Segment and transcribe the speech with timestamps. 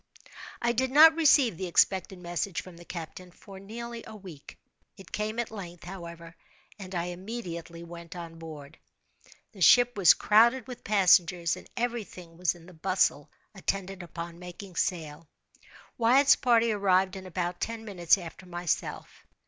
[0.63, 4.57] I did not receive the expected message from the captain for nearly a week.
[4.97, 6.35] It came at length, however,
[6.79, 8.79] and I immediately went on board.
[9.51, 14.39] The ship was crowded with passengers, and every thing was in the bustle attendant upon
[14.39, 15.27] making sail.
[15.99, 19.27] Wyatt's party arrived in about ten minutes after myself.